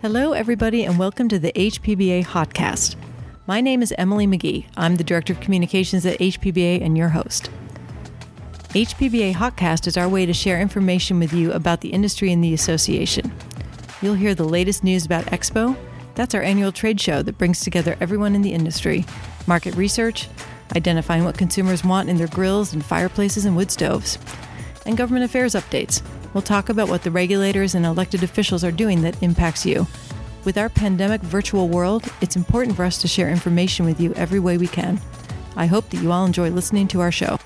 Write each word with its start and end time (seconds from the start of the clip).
Hello, 0.00 0.32
everybody, 0.32 0.84
and 0.84 0.96
welcome 0.96 1.28
to 1.28 1.40
the 1.40 1.50
HPBA 1.54 2.24
Hotcast. 2.24 2.94
My 3.48 3.60
name 3.60 3.82
is 3.82 3.92
Emily 3.98 4.28
McGee. 4.28 4.66
I'm 4.76 4.94
the 4.94 5.02
Director 5.02 5.32
of 5.32 5.40
Communications 5.40 6.06
at 6.06 6.20
HPBA 6.20 6.80
and 6.80 6.96
your 6.96 7.08
host. 7.08 7.50
HPBA 8.68 9.34
Hotcast 9.34 9.88
is 9.88 9.96
our 9.96 10.08
way 10.08 10.24
to 10.24 10.32
share 10.32 10.60
information 10.60 11.18
with 11.18 11.32
you 11.32 11.50
about 11.50 11.80
the 11.80 11.88
industry 11.88 12.32
and 12.32 12.44
the 12.44 12.54
association. 12.54 13.32
You'll 14.00 14.14
hear 14.14 14.36
the 14.36 14.44
latest 14.44 14.84
news 14.84 15.04
about 15.04 15.24
Expo. 15.26 15.76
That's 16.14 16.32
our 16.32 16.42
annual 16.42 16.70
trade 16.70 17.00
show 17.00 17.20
that 17.22 17.36
brings 17.36 17.58
together 17.58 17.96
everyone 18.00 18.36
in 18.36 18.42
the 18.42 18.52
industry, 18.52 19.04
market 19.48 19.74
research, 19.74 20.28
identifying 20.76 21.24
what 21.24 21.36
consumers 21.36 21.82
want 21.82 22.08
in 22.08 22.18
their 22.18 22.28
grills 22.28 22.72
and 22.72 22.84
fireplaces 22.84 23.46
and 23.46 23.56
wood 23.56 23.72
stoves, 23.72 24.16
and 24.86 24.96
government 24.96 25.24
affairs 25.24 25.56
updates. 25.56 26.02
We'll 26.38 26.42
talk 26.44 26.68
about 26.68 26.88
what 26.88 27.02
the 27.02 27.10
regulators 27.10 27.74
and 27.74 27.84
elected 27.84 28.22
officials 28.22 28.62
are 28.62 28.70
doing 28.70 29.02
that 29.02 29.20
impacts 29.24 29.66
you. 29.66 29.88
With 30.44 30.56
our 30.56 30.68
pandemic 30.68 31.20
virtual 31.20 31.68
world, 31.68 32.04
it's 32.20 32.36
important 32.36 32.76
for 32.76 32.84
us 32.84 32.98
to 32.98 33.08
share 33.08 33.28
information 33.28 33.84
with 33.84 34.00
you 34.00 34.14
every 34.14 34.38
way 34.38 34.56
we 34.56 34.68
can. 34.68 35.00
I 35.56 35.66
hope 35.66 35.90
that 35.90 36.00
you 36.00 36.12
all 36.12 36.24
enjoy 36.24 36.50
listening 36.50 36.86
to 36.88 37.00
our 37.00 37.10
show. 37.10 37.40